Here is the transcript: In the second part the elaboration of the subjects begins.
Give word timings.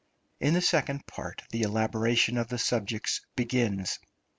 In 0.39 0.55
the 0.55 0.63
second 0.63 1.05
part 1.05 1.43
the 1.51 1.61
elaboration 1.61 2.39
of 2.39 2.47
the 2.47 2.57
subjects 2.57 3.21
begins. 3.35 3.99